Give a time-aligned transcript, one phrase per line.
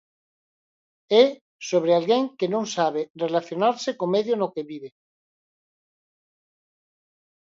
[1.23, 1.23] É
[1.69, 4.89] sobre alguén que non sabe relacionarse co medio no que vive.